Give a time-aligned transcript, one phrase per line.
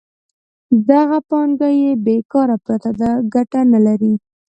[0.89, 4.13] دغه پانګه چې بېکاره پرته ده ګټه نلري